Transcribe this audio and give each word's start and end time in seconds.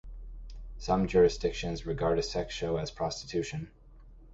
Some 0.79 1.07
jurisdictions 1.07 1.85
regard 1.85 2.17
a 2.17 2.23
sex 2.23 2.55
show 2.55 2.77
as 2.77 2.89
prostitution. 2.89 3.69